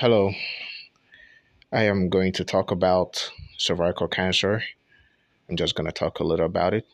Hello, 0.00 0.32
I 1.70 1.84
am 1.84 2.08
going 2.08 2.32
to 2.32 2.42
talk 2.42 2.70
about 2.70 3.30
cervical 3.58 4.08
cancer. 4.08 4.62
I'm 5.46 5.56
just 5.56 5.74
going 5.74 5.88
to 5.88 5.92
talk 5.92 6.20
a 6.20 6.24
little 6.24 6.46
about 6.46 6.72
it. 6.72 6.86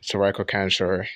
Cervical 0.00 0.44
cancer 0.44 1.08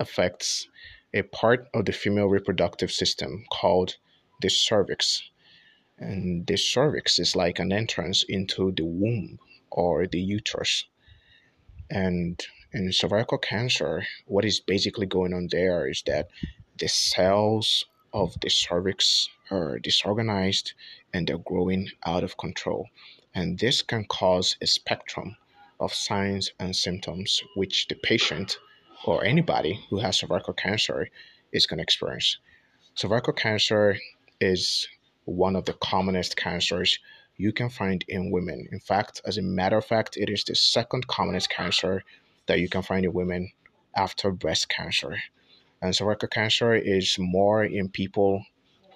affects 0.00 0.66
a 1.14 1.22
part 1.22 1.68
of 1.72 1.84
the 1.84 1.92
female 1.92 2.26
reproductive 2.26 2.90
system 2.90 3.44
called 3.52 3.94
the 4.42 4.50
cervix. 4.50 5.22
And 5.96 6.44
the 6.48 6.56
cervix 6.56 7.20
is 7.20 7.36
like 7.36 7.60
an 7.60 7.70
entrance 7.70 8.24
into 8.28 8.72
the 8.72 8.84
womb 8.84 9.38
or 9.70 10.08
the 10.08 10.20
uterus. 10.20 10.86
And 11.88 12.44
in 12.72 12.90
cervical 12.90 13.38
cancer, 13.38 14.08
what 14.26 14.44
is 14.44 14.58
basically 14.58 15.06
going 15.06 15.32
on 15.32 15.46
there 15.52 15.88
is 15.88 16.02
that 16.08 16.30
the 16.76 16.88
cells 16.88 17.84
of 18.18 18.34
the 18.40 18.50
cervix 18.50 19.28
are 19.48 19.78
disorganized 19.78 20.74
and 21.14 21.26
they're 21.26 21.38
growing 21.38 21.88
out 22.04 22.24
of 22.24 22.36
control. 22.36 22.88
And 23.32 23.58
this 23.58 23.80
can 23.80 24.04
cause 24.06 24.56
a 24.60 24.66
spectrum 24.66 25.36
of 25.78 25.94
signs 25.94 26.50
and 26.58 26.74
symptoms 26.74 27.40
which 27.54 27.86
the 27.86 27.94
patient 27.94 28.58
or 29.04 29.24
anybody 29.24 29.80
who 29.88 30.00
has 30.00 30.18
cervical 30.18 30.52
cancer 30.52 31.08
is 31.52 31.66
going 31.66 31.78
to 31.78 31.82
experience. 31.84 32.38
Cervical 32.96 33.32
cancer 33.32 33.96
is 34.40 34.88
one 35.24 35.54
of 35.54 35.64
the 35.66 35.74
commonest 35.74 36.36
cancers 36.36 36.98
you 37.36 37.52
can 37.52 37.70
find 37.70 38.04
in 38.08 38.32
women. 38.32 38.68
In 38.72 38.80
fact, 38.80 39.20
as 39.24 39.38
a 39.38 39.42
matter 39.42 39.78
of 39.78 39.84
fact, 39.84 40.16
it 40.16 40.28
is 40.28 40.42
the 40.42 40.56
second 40.56 41.06
commonest 41.06 41.50
cancer 41.50 42.02
that 42.46 42.58
you 42.58 42.68
can 42.68 42.82
find 42.82 43.04
in 43.04 43.12
women 43.12 43.52
after 43.94 44.32
breast 44.32 44.68
cancer. 44.68 45.18
And 45.80 45.94
cervical 45.94 46.28
cancer 46.28 46.74
is 46.74 47.16
more 47.18 47.64
in 47.64 47.88
people 47.88 48.44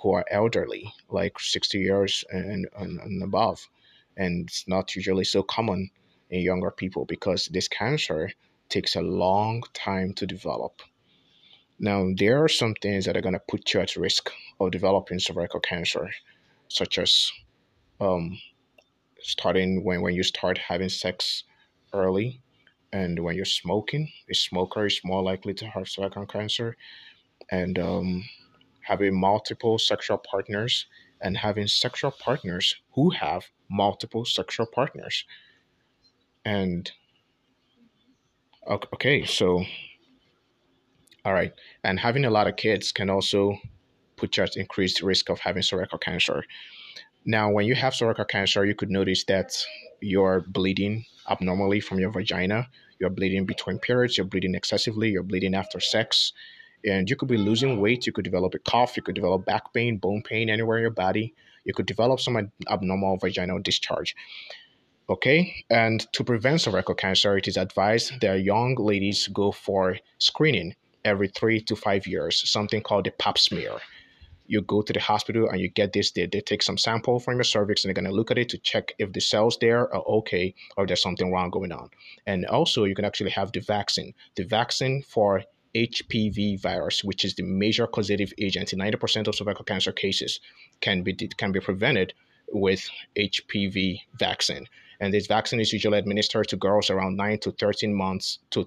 who 0.00 0.12
are 0.12 0.24
elderly, 0.30 0.92
like 1.08 1.38
60 1.38 1.78
years 1.78 2.24
and, 2.30 2.66
and, 2.76 3.00
and 3.00 3.22
above. 3.22 3.68
And 4.16 4.48
it's 4.48 4.66
not 4.66 4.96
usually 4.96 5.24
so 5.24 5.42
common 5.42 5.90
in 6.30 6.40
younger 6.40 6.70
people 6.70 7.04
because 7.04 7.46
this 7.46 7.68
cancer 7.68 8.32
takes 8.68 8.96
a 8.96 9.00
long 9.00 9.62
time 9.74 10.12
to 10.14 10.26
develop. 10.26 10.82
Now, 11.78 12.08
there 12.16 12.42
are 12.42 12.48
some 12.48 12.74
things 12.74 13.04
that 13.04 13.16
are 13.16 13.20
going 13.20 13.34
to 13.34 13.48
put 13.48 13.72
you 13.72 13.80
at 13.80 13.96
risk 13.96 14.30
of 14.60 14.70
developing 14.70 15.18
cervical 15.18 15.60
cancer, 15.60 16.10
such 16.68 16.98
as 16.98 17.30
um, 18.00 18.38
starting 19.20 19.84
when, 19.84 20.00
when 20.02 20.14
you 20.14 20.22
start 20.22 20.58
having 20.58 20.88
sex 20.88 21.44
early, 21.92 22.40
and 22.92 23.18
when 23.18 23.36
you're 23.36 23.44
smoking, 23.44 24.10
a 24.30 24.34
smoker 24.34 24.86
is 24.86 25.00
more 25.04 25.22
likely 25.22 25.54
to 25.54 25.66
have 25.66 25.88
cervical 25.88 26.26
cancer, 26.26 26.76
and 27.50 27.78
um, 27.78 28.24
having 28.82 29.18
multiple 29.18 29.78
sexual 29.78 30.18
partners 30.18 30.86
and 31.20 31.36
having 31.36 31.66
sexual 31.66 32.10
partners 32.10 32.76
who 32.94 33.10
have 33.10 33.44
multiple 33.70 34.24
sexual 34.24 34.66
partners. 34.66 35.24
And 36.44 36.90
okay, 38.66 39.24
so 39.24 39.64
all 41.24 41.32
right, 41.32 41.52
and 41.84 42.00
having 42.00 42.24
a 42.24 42.30
lot 42.30 42.48
of 42.48 42.56
kids 42.56 42.90
can 42.90 43.08
also 43.08 43.56
put 44.16 44.36
you 44.36 44.42
at 44.42 44.56
increased 44.56 45.02
risk 45.02 45.30
of 45.30 45.38
having 45.38 45.62
cervical 45.62 45.98
cancer. 45.98 46.44
Now, 47.24 47.50
when 47.50 47.66
you 47.66 47.76
have 47.76 47.94
cervical 47.94 48.24
cancer, 48.24 48.64
you 48.64 48.74
could 48.74 48.90
notice 48.90 49.24
that 49.24 49.56
you're 50.02 50.40
bleeding 50.48 51.04
abnormally 51.30 51.80
from 51.80 51.98
your 51.98 52.10
vagina. 52.10 52.68
You're 52.98 53.10
bleeding 53.10 53.46
between 53.46 53.78
periods, 53.78 54.16
you're 54.16 54.26
bleeding 54.26 54.54
excessively, 54.54 55.10
you're 55.10 55.22
bleeding 55.22 55.54
after 55.54 55.80
sex, 55.80 56.32
and 56.84 57.08
you 57.08 57.16
could 57.16 57.28
be 57.28 57.36
losing 57.36 57.80
weight. 57.80 58.06
You 58.06 58.12
could 58.12 58.24
develop 58.24 58.54
a 58.54 58.58
cough, 58.58 58.96
you 58.96 59.02
could 59.02 59.14
develop 59.14 59.44
back 59.44 59.72
pain, 59.72 59.96
bone 59.96 60.22
pain 60.22 60.50
anywhere 60.50 60.78
in 60.78 60.82
your 60.82 60.90
body. 60.90 61.34
You 61.64 61.74
could 61.74 61.86
develop 61.86 62.20
some 62.20 62.50
abnormal 62.68 63.18
vaginal 63.18 63.60
discharge. 63.60 64.14
Okay, 65.08 65.64
and 65.68 66.06
to 66.12 66.24
prevent 66.24 66.60
cervical 66.60 66.94
cancer, 66.94 67.36
it 67.36 67.48
is 67.48 67.56
advised 67.56 68.20
that 68.20 68.42
young 68.42 68.76
ladies 68.76 69.28
go 69.28 69.52
for 69.52 69.98
screening 70.18 70.74
every 71.04 71.28
three 71.28 71.60
to 71.60 71.74
five 71.74 72.06
years, 72.06 72.48
something 72.48 72.80
called 72.80 73.04
the 73.04 73.10
pap 73.10 73.36
smear 73.36 73.78
you 74.52 74.60
go 74.60 74.82
to 74.82 74.92
the 74.92 75.00
hospital 75.00 75.48
and 75.48 75.60
you 75.60 75.68
get 75.68 75.92
this 75.92 76.10
they, 76.12 76.26
they 76.26 76.40
take 76.40 76.62
some 76.62 76.76
sample 76.76 77.18
from 77.18 77.34
your 77.34 77.44
cervix 77.44 77.82
and 77.82 77.88
they're 77.88 78.00
going 78.02 78.12
to 78.12 78.18
look 78.18 78.30
at 78.30 78.38
it 78.38 78.50
to 78.50 78.58
check 78.58 78.92
if 78.98 79.12
the 79.12 79.20
cells 79.20 79.56
there 79.60 79.92
are 79.94 80.04
okay 80.18 80.54
or 80.76 80.86
there's 80.86 81.02
something 81.02 81.32
wrong 81.32 81.50
going 81.50 81.72
on 81.72 81.88
and 82.26 82.44
also 82.46 82.84
you 82.84 82.94
can 82.94 83.06
actually 83.06 83.30
have 83.30 83.50
the 83.52 83.60
vaccine 83.60 84.12
the 84.36 84.44
vaccine 84.44 85.02
for 85.02 85.42
HPV 85.74 86.60
virus, 86.60 87.02
which 87.02 87.24
is 87.24 87.34
the 87.34 87.42
major 87.42 87.86
causative 87.86 88.32
agent 88.38 88.74
in 88.74 88.78
90% 88.78 89.26
of 89.26 89.34
cervical 89.34 89.64
cancer 89.64 89.90
cases, 89.90 90.38
can 90.82 91.02
be 91.02 91.14
can 91.14 91.50
be 91.50 91.60
prevented 91.60 92.12
with 92.52 92.90
HPV 93.16 94.00
vaccine. 94.18 94.66
And 95.00 95.14
this 95.14 95.26
vaccine 95.26 95.60
is 95.60 95.72
usually 95.72 95.98
administered 95.98 96.48
to 96.48 96.56
girls 96.56 96.90
around 96.90 97.16
9 97.16 97.38
to 97.38 97.52
13 97.52 97.94
months 97.94 98.38
to 98.50 98.66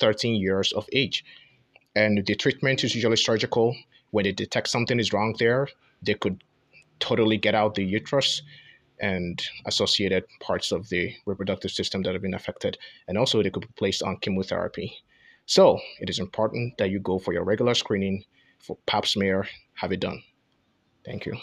13 0.00 0.34
years 0.34 0.72
of 0.72 0.88
age. 0.92 1.24
And 1.94 2.24
the 2.26 2.34
treatment 2.34 2.82
is 2.84 2.94
usually 2.94 3.16
surgical 3.16 3.76
when 4.16 4.24
they 4.24 4.32
detect 4.32 4.68
something 4.68 4.98
is 4.98 5.12
wrong 5.12 5.34
there, 5.38 5.68
they 6.00 6.14
could 6.14 6.42
totally 7.00 7.36
get 7.36 7.54
out 7.54 7.74
the 7.74 7.84
uterus 7.84 8.40
and 8.98 9.46
associated 9.66 10.24
parts 10.40 10.72
of 10.72 10.88
the 10.88 11.14
reproductive 11.26 11.70
system 11.70 12.02
that 12.02 12.14
have 12.14 12.22
been 12.22 12.32
affected. 12.32 12.78
And 13.08 13.18
also, 13.18 13.42
they 13.42 13.50
could 13.50 13.68
be 13.68 13.76
placed 13.76 14.02
on 14.02 14.16
chemotherapy. 14.16 14.90
So, 15.44 15.78
it 16.00 16.08
is 16.08 16.18
important 16.18 16.78
that 16.78 16.88
you 16.88 16.98
go 16.98 17.18
for 17.18 17.34
your 17.34 17.44
regular 17.44 17.74
screening 17.74 18.24
for 18.58 18.78
pap 18.86 19.04
smear, 19.04 19.46
have 19.74 19.92
it 19.92 20.00
done. 20.00 20.22
Thank 21.04 21.26
you. 21.26 21.36